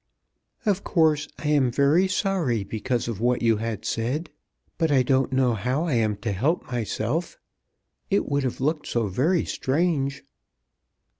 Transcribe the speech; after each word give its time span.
"Of 0.65 0.83
course 0.83 1.27
I 1.37 1.49
am 1.49 1.69
very 1.69 2.07
sorry 2.07 2.63
because 2.63 3.07
of 3.07 3.21
what 3.21 3.43
you 3.43 3.57
had 3.57 3.85
said. 3.85 4.31
But 4.79 4.91
I 4.91 5.03
don't 5.03 5.31
know 5.31 5.53
how 5.53 5.83
I 5.83 5.93
am 5.93 6.15
to 6.25 6.31
help 6.31 6.65
myself. 6.71 7.37
It 8.09 8.27
would 8.27 8.41
have 8.41 8.59
looked 8.59 8.87
so 8.87 9.05
very 9.05 9.45
strange." 9.45 10.23